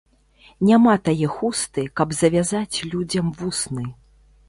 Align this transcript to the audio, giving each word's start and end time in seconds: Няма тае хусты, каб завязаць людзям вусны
Няма 0.69 0.95
тае 1.09 1.27
хусты, 1.35 1.85
каб 1.99 2.17
завязаць 2.23 2.83
людзям 2.93 3.33
вусны 3.43 3.91